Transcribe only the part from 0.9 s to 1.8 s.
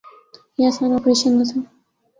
Operation نہ تھا۔